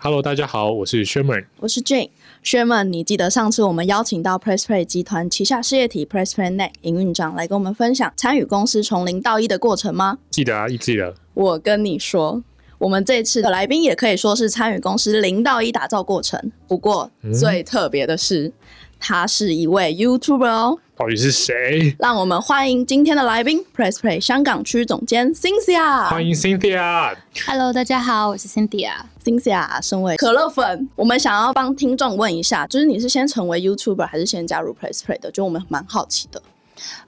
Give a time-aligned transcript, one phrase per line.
[0.00, 2.10] Hello，大家好，我是 Sherman，我是 Jane。
[2.44, 10.18] Sherman，你记得上次我们邀请到 PressPlay 集团旗下事业体 PressPlay Net 营运长来跟我们分享参与公司从零到一的过程吗？
[10.30, 11.14] 记得啊，一记得。
[11.34, 12.42] 我跟你说，
[12.78, 16.52] 我们这次的来宾也可以说是参与公司零到一打造过程。
[16.68, 18.52] 不过最特别的是，
[19.00, 20.78] 他是一位 YouTuber 哦。
[20.96, 21.94] 到底是谁？
[22.00, 26.08] 让我们欢迎今天的来宾，PressPlay 香港区总监 Cynthia。
[26.08, 27.14] 欢迎 Cynthia。
[27.46, 28.94] Hello，大家好，我是 Cynthia。
[29.24, 35.30] Cynthia，身为可乐粉，我们想要帮听众问一下，就是你是先成为 YouTuber 还是先加入 PressPlay 的？
[35.30, 36.42] 就我们蛮好奇的。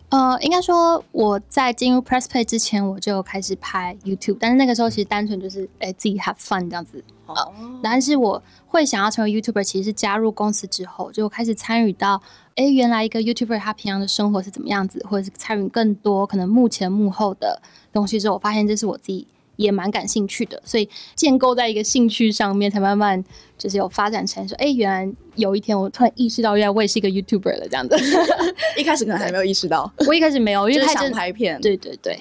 [0.08, 7.02] 呃，应该说我在进入 PressPlay 之前，我就开始拍 YouTube，但是那个时候其实单纯就是哎自己 have fun 这样子。
[7.26, 7.52] 哦。
[7.82, 12.20] 但是我会想要成为 YouTuber，其实是加入公司之后就开始参与到。
[12.56, 19.26] 哎，原来一个 YouTuber 他平常的生活是怎么样子，或者是参与更多可能幕前幕后的东西之后，我发现这是我自己
[19.60, 23.22] 也蛮感兴趣的，所以建构在一个兴趣上面，才慢慢
[23.58, 27.96] 就是有发展成说，哎，原来有一天我突然意识到，原来我也是一个 YouTuber 了，这样子。
[28.76, 31.60] 一开始可能还没有意识到，我一开始没有，因为想拍片。
[31.60, 32.18] 对对对。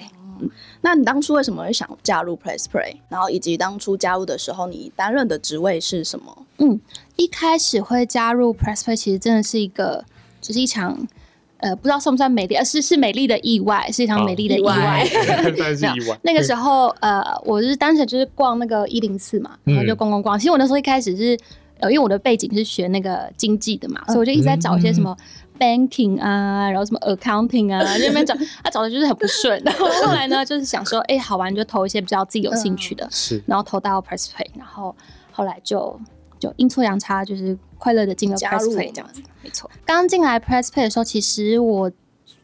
[0.82, 2.96] 那你当初为什么会想加入 PressPlay？
[3.08, 6.46] 然后以及当初加入的时候，你担任的职位是什么？
[6.58, 6.80] 嗯，
[7.16, 10.04] 一开始会加入 PressPlay，其实真的是一个。
[10.42, 11.06] 就是一场，
[11.60, 15.04] 呃，不知道算不算美丽，而是是美丽的意外，是一场美丽的意外。
[15.06, 16.18] 是意外。
[16.22, 20.38] 那个时候，呃，我是单纯就是逛那个一零四嘛，然后就逛逛逛。
[20.38, 21.38] 其实我那时候一开始是，
[21.80, 25.16] 呃，因为我的背景是学那个经济的嘛，所以我就一直在找一些什么
[25.58, 29.60] banking 啊，然后什么 accounting 啊，那边找，他找的就是很不顺。
[29.64, 34.94] 然后后来呢，就是想说，哎，好玩就投一些比较自己有兴趣的，是，然后投到 PressPlay，然后
[35.30, 35.98] 后来就
[36.40, 37.56] 就阴错阳差，就是。
[37.82, 39.70] 快乐的进了 PressPlay 这样子，没错。
[39.86, 41.90] 刚刚进来 PressPlay 的时候，其实我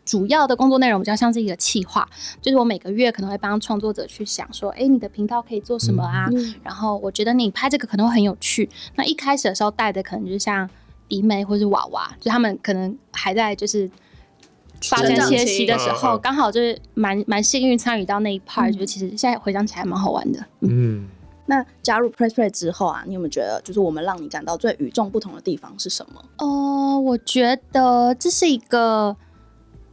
[0.02, 2.08] 主要的工作内容比较像是一个企划，
[2.40, 6.26] 就是我每个月可能会帮创作者去想说，哎，你的频道可以做什么啊？
[6.62, 8.66] 然后我觉得你拍这个可能会很有趣。
[8.94, 10.66] 那一开始的时候带的可能就是像
[11.06, 13.90] 迪妹或是娃娃，就他们可能还在就是
[14.88, 20.42] 发展学习的时候，刚好就是蛮蛮幸运参与到那一 part，就是其实现在回想起来蛮好玩的。
[20.60, 21.10] 嗯。
[21.46, 26.22] 那加入 PressPlay 之后啊，你有没有觉得，就是我们让你感到最与众不同的地方是什么？
[26.38, 29.16] 哦，我觉得这是一个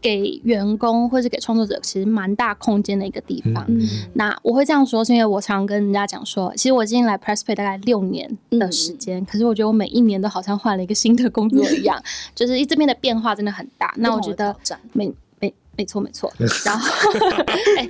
[0.01, 3.65] 给员工或者给创作者其实蛮大空间的一个地方。
[4.13, 12.01] 那我会这样说，是因为我常跟人家讲说，其实我今天来 PressPlay 大概六年的时间，可是我觉得我每一年都好像换了一个新的工作一样，
[12.35, 13.93] 就是一这边的变化真的很大。
[13.97, 14.55] 那我觉得
[14.91, 16.31] 没没没错没错，
[16.65, 16.89] 然后
[17.77, 17.89] 哎。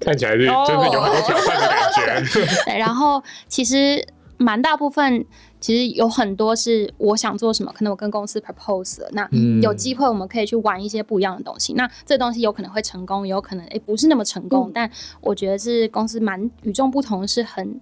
[0.00, 2.46] 看起来是真的有很多挑战的感觉。
[2.66, 5.24] 对，然后其实蛮大部分，
[5.60, 9.26] 其实有很多是我想做什么，可能我跟公司 propose 了，那
[9.62, 11.72] 有机会我们可以去玩一些不一样的东西。
[11.72, 14.70] 那这东西有可能会成功，有可能诶不是那么成功。
[14.74, 14.90] 但
[15.22, 17.80] 我觉得是公司蛮与众不同，是很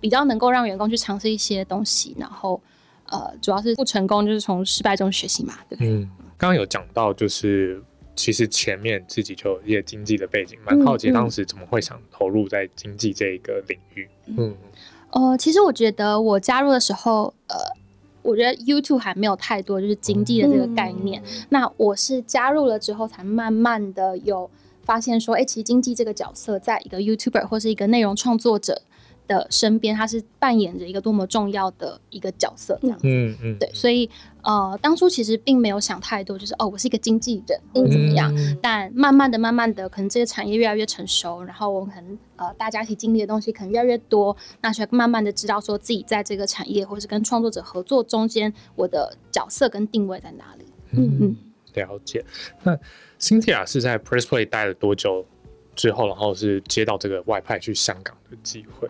[0.00, 2.16] 比较能够让员工去尝试一些东西。
[2.18, 2.60] 然后
[3.06, 5.92] 呃，主要是不成功就是从失败中学习嘛，对不对？
[5.92, 7.80] 嗯，刚刚有讲到就是。
[8.14, 14.08] 其实前面自己就有一些经济的背景，蛮好奇当时怎么会想投入在经济这一个领域。
[14.26, 14.54] 嗯，
[15.10, 17.56] 呃，其实我觉得我加入的时候，呃，
[18.22, 21.22] 我觉得 YouTube 还没有太多就是经济的这个概念。
[21.48, 24.50] 那我是加入了之后，才慢慢的有
[24.84, 28.82] 发现说，哎，其实经济这个角色，在一个 YouTuber 或是一个内容创作者。
[29.32, 33.06] 的身边，他是扮演着一个多么重要的一个角色，这样子。
[33.06, 34.08] 嗯嗯，对，所以
[34.42, 38.34] 呃，当初其实并没有想太多，就是哦，我是一个经纪人或怎么样。
[38.60, 50.66] 但慢慢的、慢慢的，可能这个产业越来越成熟，然后我们可能呃，大家一起经历的东西可能越来越多，那才慢慢的知道说自己在这个产业或是跟创作者合作中间，我的角色跟定位在哪里。
[50.90, 51.36] 嗯嗯，
[51.74, 52.24] 了解。
[52.62, 52.78] 那
[53.18, 55.24] Cynthia 是在 PressPlay 待了多久？
[55.74, 58.88] 之后，然后是接到这个外派去香港的机会。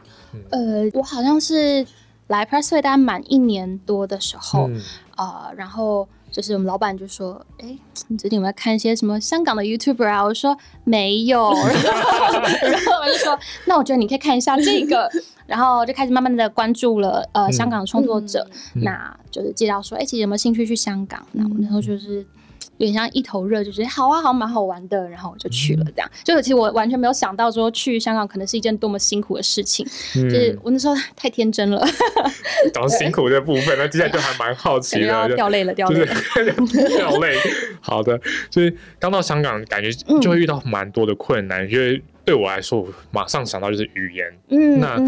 [0.51, 1.87] 呃，我好像是
[2.29, 4.69] 来 Press 会单满一年多的时候，
[5.17, 7.79] 啊，然后就是我们老板就说：“哎，
[8.09, 11.53] 你最近有没有看一些什么香港的 YouTuber 啊？”我说：“没有。
[11.53, 15.11] ”然后我就说：“那我觉得你可以看一下这个。
[15.47, 22.25] ”然后就开始慢慢的关注了呃香港创作者，那就是介绍说：“哎，其实有没有兴趣去香港？”那我那时候就是。
[22.83, 25.85] 有点像一头热，就觉得好啊，好蛮好玩的，然后我就去了。
[25.95, 31.81] 这样，就其实我完全没有想到说去香港可能是一件多么辛苦的事情，就是我那时候太天真了。
[32.75, 36.05] 讲辛苦这部分，那接下来就还蛮好奇的， 掉泪了，掉泪，
[36.97, 37.37] 掉泪。
[37.81, 38.21] 好的，
[38.51, 44.27] 所以刚到香港，感觉就会遇到蛮多的困难，因为对我来说，我马上想到就是语言。
[44.49, 44.99] 嗯，那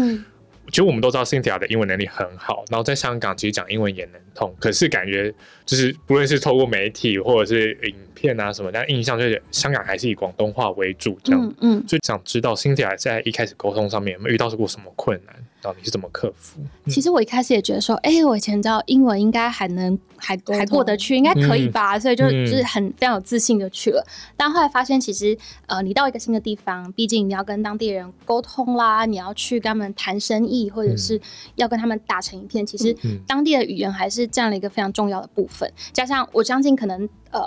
[0.69, 4.21] 其实我们都知道 Cynthia 的英文能力很好，然后在香港其实讲英文也能。
[4.35, 5.33] 通，可是感觉
[5.65, 11.41] 就是不论是透过媒体或者是影片啊什么，但印象就是香港还是以广东话为主这样。
[11.43, 16.59] 嗯嗯，所以想知道 Cynthia 在一开始沟通上面有没有遇到过什么困难，然后你是怎么克服？
[16.87, 21.71] 其实我一开始也觉得说，哎、我以前知道英文应该还能还还过得去，应该可以嗯。
[21.71, 22.45] 吧，所以就嗯。
[22.45, 24.05] 就是很非常有自信的去了。
[24.37, 25.37] 但后来发现，其实
[25.67, 31.19] 呃，你到一个新的地方，毕竟你要跟当地人沟通啦，你要去跟他们谈生意，或者是
[31.55, 33.19] 要跟他们打成一片，其实嗯。
[33.27, 35.71] 当地的语言还是占了一个非常重要的部分。
[35.93, 37.41] 加上我相信，可能呃，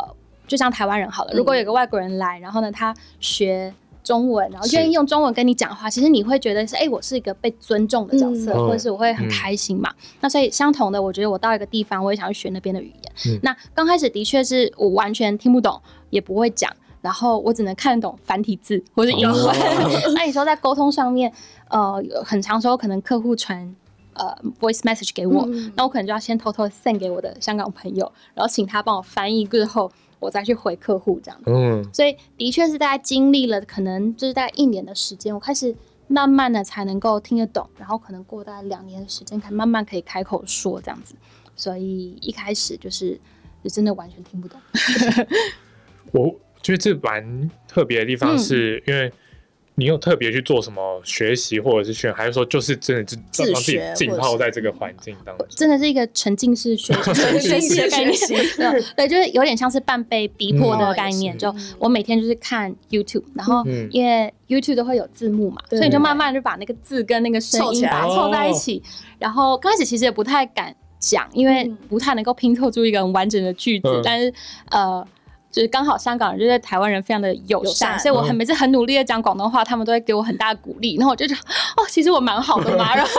[0.47, 3.75] 就像台湾人好了，如果有个外国人来，然后呢，他学。
[4.05, 9.93] 中文，然后愿意用中文跟你讲话，其实你会觉得是，哎、我是一个被尊重的角色，嗯或者是我会很嗯开心嘛。
[10.21, 13.13] 那所以相同的，我觉得我到一个地方，我也想去学那边的语言。
[13.27, 15.79] 嗯那刚开始的确是我完全听不懂，
[16.09, 19.37] 也不会讲，然后我只能看得懂繁体字或者英文。
[19.45, 19.53] 哦
[20.17, 21.31] 那你说在沟通上面，
[21.69, 23.77] 呃，有很长时候可能客户传
[24.19, 31.41] 呃 voice message 给我，嗯那我可能就要先偷偷的 send 给我的香港朋友，然后请他帮我翻译之后，我再去回客户这样。
[31.47, 35.75] 嗯所以的确是大家经历了可能就是大概一年的时间，我开始
[36.09, 41.15] 慢慢的才能够听得懂，然后可能过大概两年的时间，才慢慢可以开口说这样子。
[41.55, 43.21] 所以一开始就是
[43.63, 44.61] 就真的完全听不懂。
[46.13, 49.13] 我觉得这蛮特别的地方，嗯是因为
[49.79, 55.47] 你有特别去做什么学习或者是训，还是说就是真的是自让自己浸泡在这个环境当中？
[55.51, 58.13] 真的是一个沉浸式学学 学习的概念
[58.57, 61.37] 对对，就是有点像是半被逼迫的概念。
[61.37, 68.83] 嗯就我每天就是看 YouTube，然后嗯因为 YouTube 都会有字幕嘛，对所以你就慢慢就把那个字跟那个声音把它凑在一起。
[69.21, 74.35] 然后刚开始其实也不太敢讲，因为嗯不太能够拼凑出一个很完整的句子，嗯但是
[74.71, 75.07] 呃。
[75.51, 81.41] 就是刚好香港人就对台湾人非常的友友善，所以我很嗯每次很努力的讲广东话，他们都会给我很大的鼓励，然后我就觉得
[81.77, 83.11] 哦，其实我蛮好的嘛， 然后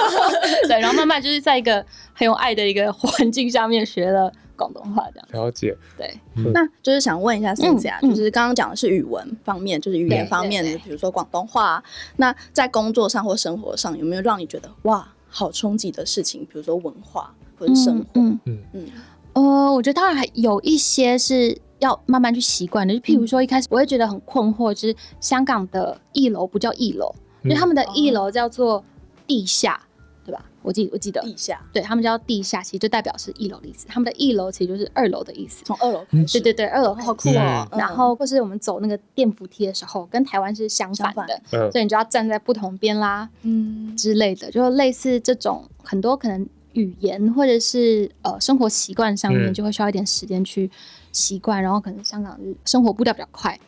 [0.68, 1.84] 对，然后慢慢就是在一个
[2.14, 6.14] 很有爱的一个环境下面学了广东话，这样了解，对。
[6.54, 11.84] 那就是想问一下 Cynthia，、嗯就是刚刚讲的是语文方面，就是语言方面的，比如说广东话。
[12.18, 16.42] 那在工作上或生活上，有没有让你觉得哇，好冲击的事情？
[16.42, 18.06] 比如说文化或者生活？
[18.14, 18.86] 嗯嗯嗯
[19.34, 28.84] 呃，我觉得当然还有一些是要慢慢去习惯的，就譬如说一开始我会觉得很困惑，就是香港的一楼不叫一楼，因为他们的一楼叫做
[29.26, 29.80] 地下，
[30.26, 30.46] 对吧？
[30.62, 31.62] 我记我记得，地下。
[31.72, 33.88] 对他们叫地下，其实就代表是一楼的意思。
[33.88, 35.64] 他们的一楼其实就是二楼的意思。
[35.64, 37.68] 从二楼开始，对对对，二楼好酷嗯哦。
[37.78, 41.72] 然后或是我们走那个电扶梯的时候，跟台湾是相反的，嗯。
[41.72, 43.30] 所以你就要站在不同边啦。
[43.44, 49.54] 嗯，之类的，就类似这种很多可能语言或者是呃生活习惯上面，嗯。
[49.54, 50.70] 就会需要一点时间去
[51.12, 51.62] 习惯。
[51.62, 53.60] 然后可能香港就生活步调比较快，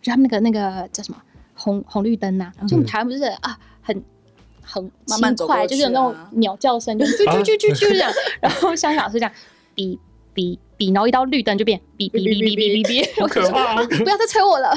[0.00, 1.22] 就他们那个那个叫什么
[1.54, 4.02] 红红绿灯呐、就我们台湾不是啊很。
[4.62, 8.12] 很慢慢轻快，走过去就是有那种啊鸟叫声，就啾啾啾啾啾这样。
[8.40, 9.32] 然后香港是这样，
[9.74, 9.98] 比
[10.32, 13.86] 比比，然后一到绿灯就变哔哔哔哔哔哔哔，好可怕啊！
[13.88, 14.72] 不要再催我了。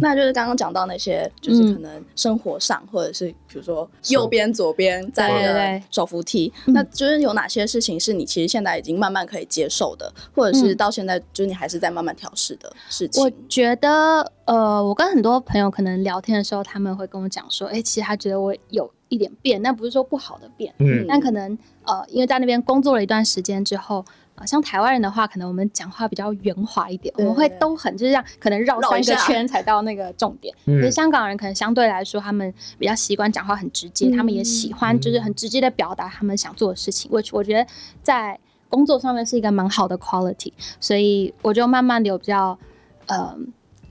[0.00, 13.22] 那就是刚刚讲到那些，就是嗯可能生活上，或者是比如说右边、左边在手扶梯，嗯那就是有哪些事情是你其实现在已经慢慢可以接受的，或者是嗯到现在就是你还是在慢慢调试的事情？
[13.22, 13.30] 我？
[13.48, 21.04] 觉得，呃，我跟很多朋友可能聊天的时候，他们会跟我讲说，哎、其实他觉得我有一点变，但不是说不好的变，嗯。
[21.08, 24.04] 但可能呃，因为在那边工作了一段时间之后，
[24.40, 30.54] 呃，像台湾人的话，可能我们讲话比较圆滑一点，我们会都很就是这样，可能绕三个圈才到那个重点。
[30.64, 30.80] 嗯。
[30.80, 37.70] 可是香港人可能相对来说，他们比较习惯讲话很直接，嗯他们也喜欢就是很直接的表达他们想做的事情，which 我觉得
[38.02, 42.58] 在工作上面是一个蛮好的 quality，所以我就慢慢的有比较，
[43.06, 43.36] 呃，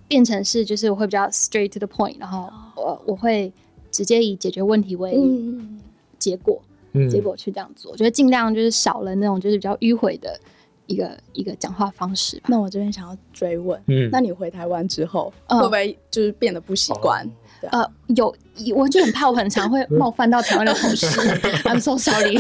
[0.08, 3.54] 变成是就是我会比较 straight to the point，然后我我会
[3.92, 5.80] 直接以解决问题为嗯，
[6.18, 6.69] 结果，嗯
[7.10, 10.40] 结果去这样做，我觉得尽量就是少了那种就是比较迂回的
[10.88, 12.48] 一个一个讲话方式吧。
[12.48, 14.10] 那我这边想要追问，嗯。
[14.12, 15.60] 那你回台湾之后，嗯。
[15.60, 17.26] 会不会就是变得不习惯？
[17.26, 17.30] 哦。
[17.72, 18.36] 呃，有，
[18.76, 21.06] 我就很怕我很常会 冒犯到台湾的同事，
[21.68, 22.36] I'm so sorry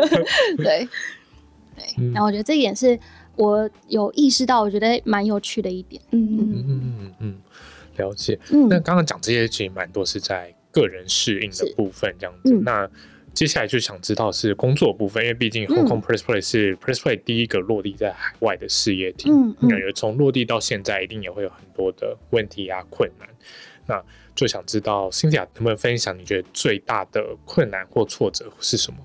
[0.58, 0.86] 对，
[1.76, 2.12] 对，嗯。
[2.12, 2.98] 然后我觉得这一点是
[3.36, 6.02] 我有意识到，我觉得蛮有趣的一点。
[6.10, 6.36] 嗯。
[6.36, 6.64] 嗯。
[6.66, 7.34] 嗯嗯嗯，
[7.96, 8.38] 了解。
[8.50, 8.68] 嗯。
[8.68, 12.52] 那刚刚讲这些其实蛮多是在个人适应的部分，这样子。
[12.52, 12.62] 嗯。
[12.64, 12.90] 那
[13.36, 15.76] 接下来就想知道是工作部分，因为毕竟嗯。
[15.76, 19.68] Hong Kong Press Play 是 Press Play 第一个落地在海外的事业体，嗯嗯。
[19.68, 23.28] 感觉从落地到现在，一定也会有很多的问题啊、困难。
[23.86, 24.02] 那
[24.34, 28.98] 就想知道 Cynthia 能不能分享你觉得最大的困难或挫折是什么？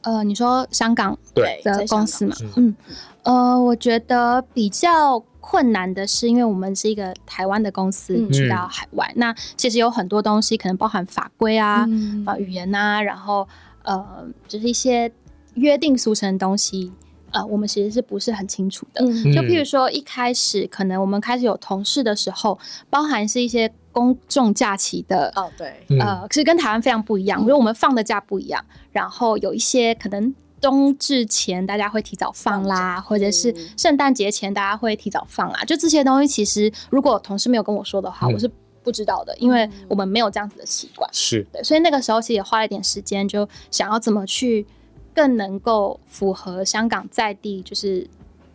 [0.00, 1.60] 呃，你说香港对。
[1.62, 2.76] 的公司嘛嗯，嗯，
[3.22, 8.32] 呃，我觉得比较困难的是，因为我们是一个台湾的公司嗯。
[8.32, 12.24] 去到海外，那其实有很多东西可能包含法规啊、嗯。
[12.24, 13.46] 啊语言啊，然后
[13.82, 15.12] 呃，就是一些
[15.54, 16.92] 约定俗成的东西，
[17.32, 19.04] 呃，我们其实是不是很清楚的？
[19.04, 19.32] 嗯。
[19.34, 22.58] 就譬如说，一开始可能我们开始有同事的时候，
[22.88, 25.98] 包含是一些公众假期的，哦对，嗯。
[25.98, 30.32] 呃，其实跟台湾非常不一样，因为我们放的假不一样，然后有一些可能。
[30.62, 35.62] 冬至前大家会提早放啦，放或者是嗯圣诞节前大家会提早放啦。
[35.64, 38.50] 就这些东西，其实如果同事没有跟我说的话，嗯我是
[38.84, 41.08] 不知道的，因为我们没有这样子的习惯。
[41.12, 44.64] 是对，所以那个时候其实也花了一点时间，就想要怎么去
[45.12, 48.08] 更能够符合香港在地就是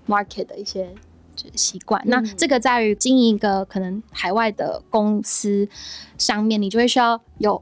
[0.07, 0.89] market 的一些
[1.35, 2.01] 就是习惯。
[2.05, 5.67] 那嗯这个在于经营一个可能海外的公司
[6.17, 7.61] 上面，你就会需要有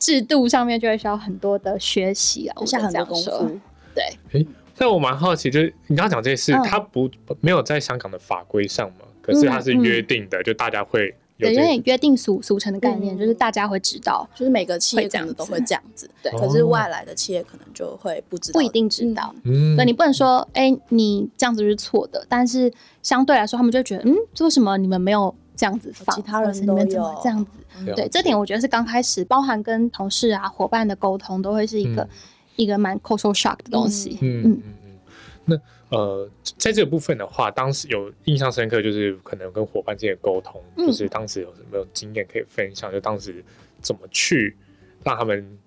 [0.00, 3.22] 制度上面就会需要很多的学习啊，我下就很多功。
[3.22, 3.60] 夫。
[3.94, 7.08] 对，但我蛮好奇，就是你刚刚讲这些事，嗯它不
[7.40, 9.04] 没有在香港的法规上嘛？
[9.20, 19.34] 可是它是约定的，就大家会有对，这有点约定俗俗成的概念，嗯就是大家会知道，就是每个企业会这样子可能都会这样子，对可是哦外来的企业可能就会不知道，不一定知道。
[19.44, 26.16] 嗯那你不能说，哎、你这样子是错的，但是相对来说，他们就觉得，嗯，为什么你们没有这样子放？
[26.16, 27.50] 其他人都怎么有这样子？
[27.94, 32.08] 对，这点我觉得是刚开始，包含跟同事啊、伙伴的沟通，都会是一个、嗯
[32.56, 34.18] 一个蛮 cultural shock 的东西。
[34.20, 34.98] 嗯嗯嗯。
[35.46, 35.56] 那
[35.96, 42.90] 呃，在这个部分的话，当时有印象深刻，就是可能跟伙伴之间的沟通，嗯就是当时有什么经验可以分享？
[42.90, 43.44] 就当时
[43.80, 44.56] 怎么去
[45.04, 45.58] 让他们，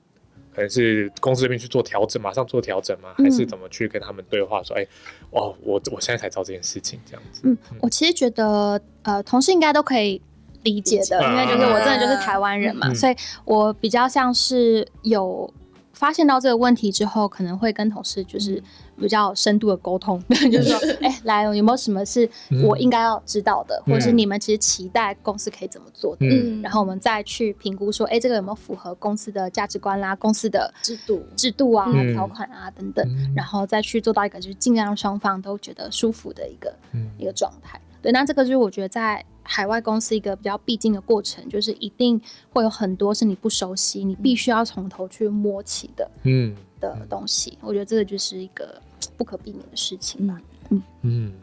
[0.54, 3.14] 可能是公司这边去做调整，马上做调整吗？
[3.18, 4.62] 嗯还是怎么去跟他们对话？
[4.64, 4.86] 说，哎，
[5.32, 7.42] 哦，我我现在才知道这件事情，这样子。
[7.46, 10.22] 嗯，我其实觉得，呃，同事应该都可以
[10.64, 15.52] 理解的，因为就是我真的就是台湾人嘛，嗯所以我比较像是有
[15.94, 18.62] 发现到这个问题之后，可能会跟同事就是
[19.00, 20.22] 比较深度的沟通，
[20.52, 22.30] 就是说，哎、来，有没有什么是
[22.64, 23.94] 我应该要知道的，嗯。
[23.94, 26.62] 或者是你们其实期待公司可以怎么做的，嗯。
[26.62, 31.24] 然后我们再去评估说，哎、这个有没有符合公司的价值观啦，公司的制度。
[31.36, 32.14] 制度啊、嗯。
[32.14, 33.34] 条款啊等等，嗯。
[33.36, 37.10] 然后再去做到一个就是尽量让双方都觉得舒服的一个、嗯。
[37.18, 37.80] 一个状态。
[38.02, 42.20] 对，那这个就是我觉得在海外公司一个比较必经的过程，就是一定
[42.52, 47.58] 会有很多是你不熟悉，你必须要从头去摸起的嗯的东西。
[47.62, 48.82] 我觉得这个就是一个
[49.18, 50.42] 不可避免的事情吧。
[50.70, 51.34] 嗯嗯，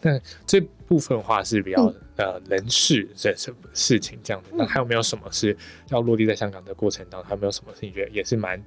[0.00, 4.50] 那这部分话是比较、嗯呃人事这什么事情这样子。
[4.52, 5.56] 那还有没有什么是
[5.88, 8.60] 要落地在香港的过程当中，还有没有什么是你觉得也是蛮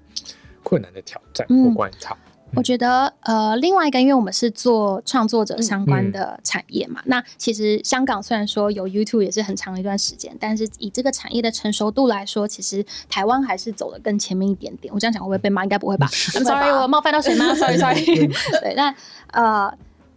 [0.63, 2.17] 困难的挑战或嗯关卡？
[2.55, 14.93] 我觉得，呃，另外一个，因为我们是做创作者相关的产业嘛，那其实香港虽然说有 YouTube 也是很长一段时间，但是以这个产业的成熟度来说，其实台湾还是走得更前面一点点。
[14.93, 15.63] 我这样讲会不会被骂？
[15.63, 16.07] 应该不会吧？
[16.33, 17.53] I'm sorry，我冒犯到谁吗？
[17.55, 18.27] Sorry，Sorry。
[18.61, 18.93] 对，那
[19.31, 19.71] 呃，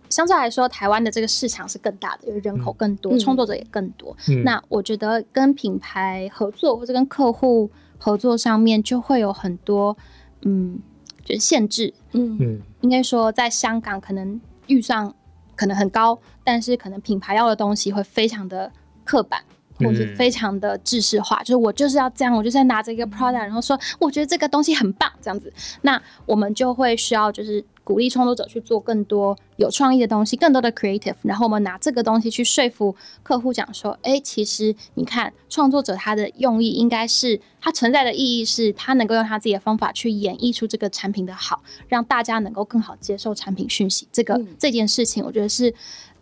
[0.08, 4.16] 相对来说，台湾的这个市场是更大的，因为人口更多，嗯创作者也更多。
[4.28, 9.96] 嗯那我觉得跟品牌合作或者跟客户合作上面，就会有很多
[10.42, 10.78] 嗯，
[11.24, 11.92] 就是限制。
[12.12, 15.12] 嗯嗯应该说，在香港可能预算
[15.56, 18.70] 可能很高，但是可能品牌要的东西会非常的
[19.04, 19.42] 刻板。
[19.76, 25.52] 或者是非常的制式化，就是我就是要这样，我就是要拿着一个 product，然后说我觉得这个东西很棒，这样子，
[25.82, 44.08] 那我们就会需要就是鼓励创作者去做更多有创意的东西，更多的 creative，然后我们拿这个东西去说服客户讲说，哎，其实你看创作者他的用意应该是他存在的意义是他能够用他自己的方法去演绎出这个产品的好，让大家能够更好接受产品讯息。
[44.10, 45.72] 这个、嗯这件事情，我觉得是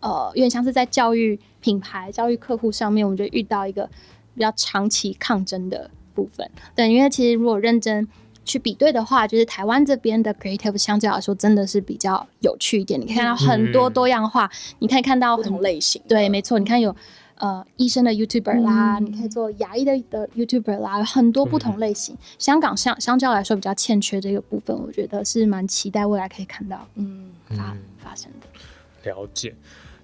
[0.01, 3.89] 呃，有点像是在教育品牌、教育客户上面，我们就遇到一个
[4.35, 6.49] 比较长期抗争的部分。
[6.75, 8.05] 对，因为其实如果认真
[8.45, 16.95] 去比对的话，就是台湾这边的 creative 相对来说真的是比较有趣一点，你可以看到很多嗯多样化，你可以看到同类型，对，没错，你看有
[17.35, 22.17] 呃医生的 YouTuber 啦，嗯你可以做牙医的的 YouTuber 啦，有很多不同类型。
[22.37, 29.09] 香港相相较来说比较欠缺这个部分，我觉得是蛮期待未来可以看到嗯发、嗯发生的。
[29.09, 29.55] 了解。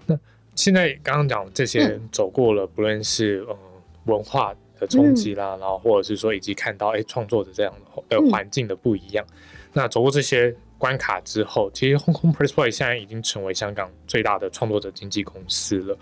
[0.06, 0.18] 那
[0.56, 3.58] 现在刚刚讲这些人走过了，不论是呃
[4.06, 7.74] 文化的冲击啦，然后或者是说以及看到哎创作者这样
[8.08, 8.32] 的嗯。
[8.32, 9.26] 环境的不一样，
[9.74, 15.98] 那走过这些关卡之后，其实 Hong Kong Press Play 现在已经成为香港最大的创作者经纪公司了。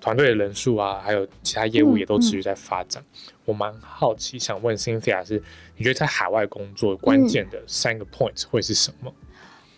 [0.00, 3.02] 团队的人数啊，还有其他业务嗯也都持续在发展。
[3.46, 5.42] 我蛮好奇，想问 Cynthia 是，
[5.76, 9.12] 你觉得在海外工作关键的三个 point 会是什么？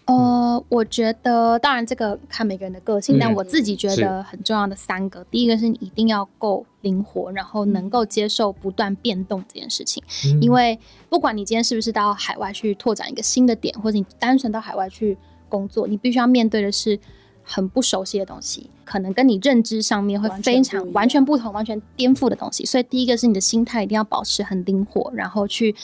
[0.07, 3.19] 呃，我觉得当然这个看每个人的个性，嗯。
[3.21, 10.03] 但我自己觉得很重要的三个，第一个是你一定要够灵活，然后能够接受不断变动这件事情。
[10.25, 15.17] 嗯因为不管你今天是不是到海外去拓展一个新的点，或者你单纯到海外去
[15.49, 16.99] 工作，你必须要面对的是
[17.43, 22.65] 很不熟悉的东西，可能跟你认知上面会非常完全不同、完全颠覆的东西。
[22.65, 25.75] 所以第一个是你的心态一定要保持很灵活，然后去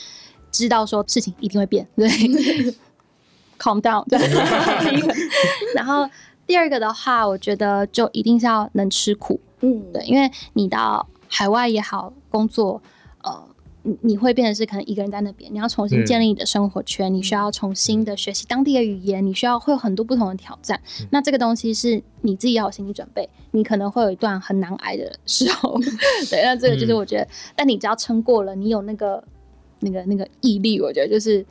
[0.51, 2.07] 知道说事情一定会变，对。
[3.57, 4.03] calm down。
[4.09, 4.19] 对，
[5.73, 6.09] 然后
[6.45, 9.39] 第二个的话，我觉得就一定是要能吃苦。
[9.65, 12.79] 嗯，对，因为你到海外也好工作，
[13.23, 13.43] 呃，
[13.81, 20.79] 你你会变成是可能一个人在那边，你要重新建立你的生活圈，你需要重新的学习当地的语言，你需要会有很多不同的挑战。
[21.09, 25.79] 那这个东西是你自己要有心理准备，你可能会有一段很难挨的时候。
[26.29, 29.23] 对，那这个就是我觉得，但你只要撑过了，你有那个
[29.79, 31.43] 那个那个毅力，我觉得就是。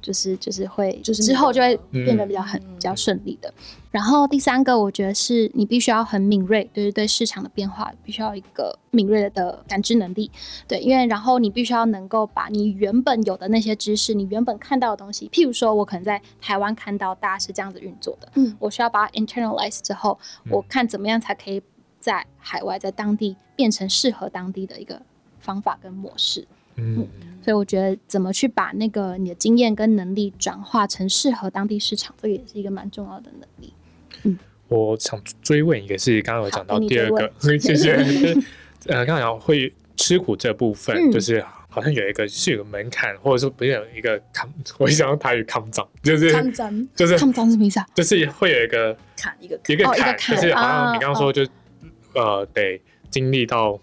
[0.00, 3.52] 就是就是会，就是之后就会嗯变得比较很、比较顺利的。
[3.90, 10.30] 然后第三个，我觉得是你必须要很敏锐，就是对市场的变化必须要一个敏锐的感知能力。
[10.66, 20.18] 对，因为然后你必须要能够把你原本有的那些知识，你原本看到的东西，譬如说我可能在台湾看到大家是这样子运作的，嗯我需要把它 internalize 之后，
[20.50, 21.62] 我看怎么样才可以
[21.98, 25.00] 在海外在当地变成适合当地的一个
[25.40, 26.46] 方法跟模式。
[26.78, 27.06] 嗯，
[27.44, 33.72] 所以我觉得怎么去把那个你的经验跟能力转化成适合当地市场，这个也是一个蛮重要的能力。
[34.22, 34.38] 嗯。
[34.68, 37.94] 我想追问一个是刚刚有讲到第二个， 谢谢。
[38.86, 41.10] 呃，刚刚讲会吃苦这部分，嗯。
[41.10, 44.46] 就是好像有一个是有个门槛，或者说不是有一个抗，
[44.78, 47.86] 我想用台语抗涨，就是看咱就是他们讲什么意思啊？
[47.94, 51.46] 就是会有一个砍一个一个坎，哦一个坎就是好像啊你刚刚说就
[52.14, 52.78] 呃得
[53.10, 53.78] 经历到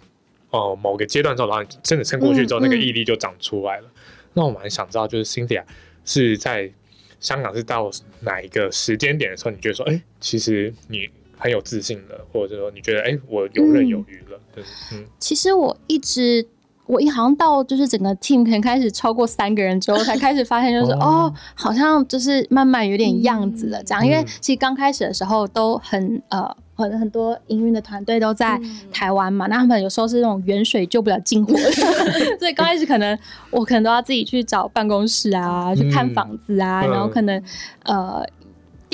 [0.55, 3.87] 呃某个阶段之后，然后你真的撑过去之后，嗯那个毅力就长出来了。
[4.33, 5.63] 那我蛮想知道，就是 Cynthia
[6.03, 6.71] 是在
[7.19, 7.89] 香港是到
[8.21, 16.47] 哪一个时间点的时候，你觉得说，哎、其实你很有自信了，或者说你觉得，哎、我游刃有余了，对，嗯其实我一直。
[16.87, 24.05] 我一好像到就是整个 team 可能开始超过三个人之后，才开始发现就是哦哦好像就是慢慢有点样子了这样。
[24.05, 31.71] 因为嗯其实刚开始的时候都很呃很很多营运的团队都在嗯台湾嘛，那他们有时候是那种远水救不了近火的，
[32.39, 33.17] 所以刚开始可能
[33.49, 37.41] 我可能都要自己去找办公室啊，去看房子啊，嗯然后可能
[37.83, 38.23] 呃。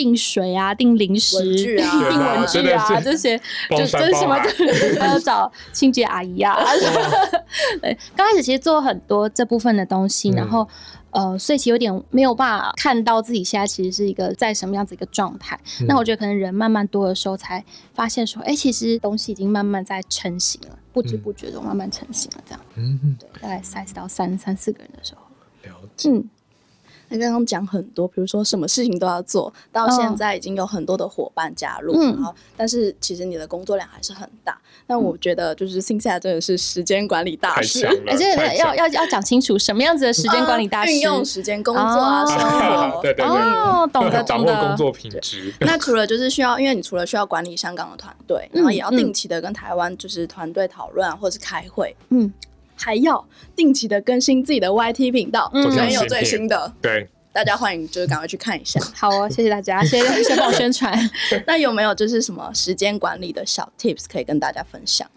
[0.01, 3.37] 订水啊，订零食、文具啊订文具啊，这些
[3.69, 6.57] 就就真什么山包海都要找清洁阿姨啊。
[7.79, 10.67] 对，刚开始其实做很多这部分的东西，嗯然后
[11.11, 15.59] 呃，所以其实有点没有办法看到自己现在其实是一个在什么样子一个状态。
[15.81, 22.43] 嗯那我觉得可能人慢慢多的时候，才发现说，哎、其实东西已经慢慢在成型了，不知不觉中慢慢成型了。
[22.47, 25.21] 这样，嗯，对，大概 size 到三三四个人的时候，
[25.69, 26.27] 了解，嗯，
[27.11, 34.57] 那刚刚讲很多，比如说什么事情都要做，到现在已经有很多的伙伴加入，嗯然后但是其实你的工作量还是很大。
[34.87, 40.91] 那我觉得就是 Cynthia 真的是时间管理大师 而且要要要讲清楚什么样子的时间管理大师。
[40.91, 42.37] 呃运用时间、工作啊、哦生
[42.91, 43.01] 活。
[43.01, 44.53] 对对对，哦， 懂得掌懂得。
[44.53, 52.31] 握工作品质，那除了就是需要，因为你除了需要管理香港的团队，嗯然后也要定期的跟台湾就是团队讨论啊，或者是开会，嗯，
[52.81, 53.23] 还要
[53.55, 58.79] 定期的更新自己的 YT 频道，嗯有最新的，对，大家欢迎就是赶快去看一下。
[58.97, 60.93] 好哦，谢谢大家，谢谢谢谢帮我宣传。
[61.45, 65.07] 那有没有就是什么时间管理的小 tips 可以跟大家分享？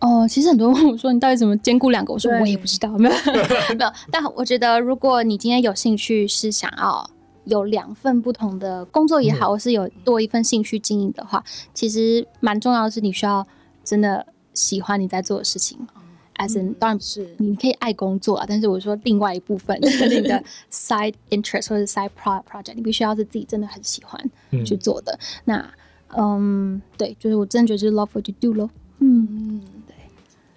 [0.00, 2.12] 哦，其实很多人问我说你到底怎么兼顾两个？
[2.14, 3.14] 我说我也不知道，没有
[3.76, 3.92] 没有。
[4.10, 7.10] 但我觉得如果你今天有兴趣是想要
[7.44, 13.46] 有两份不同的工作也好，或是有多一份兴趣经营的话，其实蛮重要的是你需要
[13.84, 15.78] 真的喜欢你在做的事情。
[16.40, 24.18] As in，当然是你可以爱工作啊，但是我说另外一部分 就是你的 side interest 或者 side pro project，你必须要是自己真的很喜欢
[24.50, 25.18] 嗯去做的。
[25.44, 25.72] 那
[26.16, 28.68] 嗯，对，就是我真的觉得就是 love what you do 咯。
[28.98, 29.94] 嗯，嗯，对，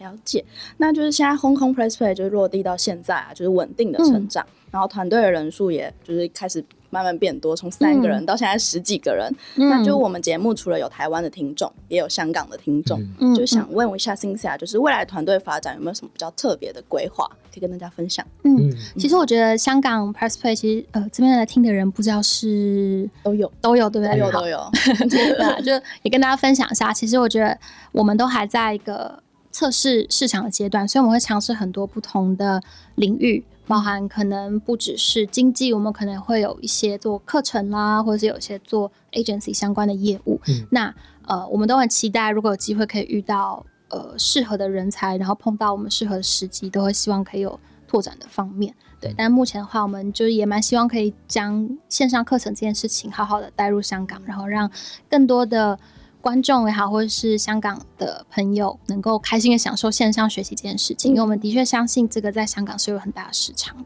[0.06, 0.44] 了解。
[0.78, 9.34] 那就是现在 Hong Kong Press Play 就是落地到现在啊，就是稳定的成长，然后团队的人数也就是开始慢慢变多，从三个人到现在十几个人。
[9.56, 18.24] 那就我们节目除了有台湾的听众，也有香港的听众，嗯就想问一下 Cynthia，就是未来团队发展有没有什么比较特别的规划，可以跟大家分享？
[18.44, 18.70] 嗯。
[18.70, 24.20] 嗯其实我觉得香港 Press Play 其实呃这边来听的人不知道是都有，都有对不对？
[24.20, 24.72] 都有都有。
[25.10, 25.72] 对啊，就
[26.04, 26.94] 也跟大家分享一下。
[26.94, 27.58] 其实我觉得
[27.92, 32.62] 我们都还在一个测试市场的阶段，所以我们会尝试很多不同的
[32.96, 40.40] 领域，包含可能不只是经济，我们可能会有一些做课程啦，或者是有一些做 agency 相关的业务。
[40.48, 40.94] 嗯那
[41.26, 48.76] 呃，我们都很期待，如果有机会可以遇到呃适合的人才，然后碰到我们适合的时机，都会希望可以有拓展的方面。
[49.00, 54.70] 对，但目前的话，我们就是也蛮希望可以将线上课程这件事情好好的带入香港，然后让
[55.10, 55.80] 更多的
[56.24, 63.78] 观众也好，或者是香港的朋友能够开心的享受线上学习这件事情，因为我们的确相信这个在香港是有很大的市场。
[63.78, 63.84] 的。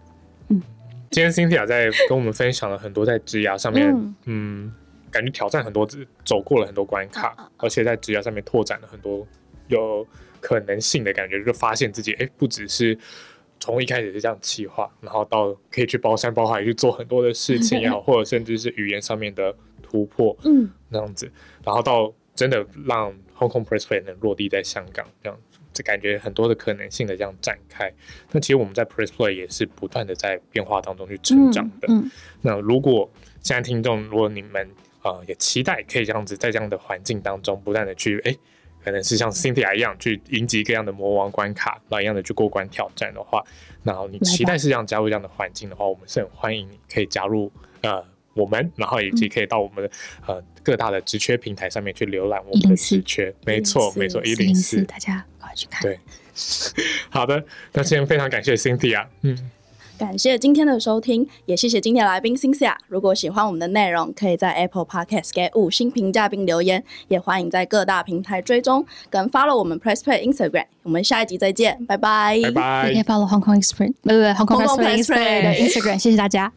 [1.10, 4.16] 今天 Cynthia 在跟我们分享了很多在职涯上面，嗯。
[4.26, 4.74] 嗯
[5.10, 5.88] 感觉挑战很多，
[6.26, 9.26] 走过了很多关卡，嗯嗯而且在职涯上面拓展了很多
[9.70, 10.06] 有
[10.40, 12.96] 可能性的感觉，就发现自己哎，不只是
[13.58, 21.32] 从一开始是这样企划，然后到可以去包山包海去做很多的事情也好， 或者甚至是语言上面的突破，嗯，那样子，
[21.64, 25.38] 然后到真的让 Hong Kong Press Play 能落地在香港，这样
[25.74, 27.92] 子，感觉很多的可能性的这样展开。
[28.32, 31.88] 那其实我们在 Press Play 也是不断的在变化当中去成长的。
[31.90, 32.10] 嗯，
[32.42, 33.10] 那如果
[33.42, 34.70] 现在听众，如果你们
[35.02, 38.34] 呃也期待可以这样子在这样的环境当中不断的去哎。
[38.84, 43.44] 可能是像 Cynthia 一样去迎击各样的魔王关卡，那一样的去过关挑战的话，
[43.84, 48.02] 然后你期待是这样加入这样的环境的话，我们是很欢迎你可以加入呃
[48.38, 49.92] 我们，然后以及可以到我们的
[50.28, 53.34] 呃各大的职缺平台上面去浏览我们的职缺。
[53.46, 55.82] 没错，没错，一零四，大家快去看。
[55.82, 56.00] 对，
[57.10, 59.52] 好的，那今天非常感谢 Cindy 啊嗯。
[59.98, 62.76] 感谢今天的收听，也谢谢今天来宾 Cynthia。
[62.88, 70.68] 如果喜欢我们的内容，可以在 Apple Podcast 给五星评价并留言，也欢迎在各大平台追踪跟 follow 我们 Press Play Instagram。
[70.84, 72.92] 我们下一集再见，拜拜，拜拜。
[72.92, 75.98] 也 可以 follow Hong Kong Express，不不不，Hong Kong Press Play 的 Instagram。
[75.98, 76.54] 谢谢大家。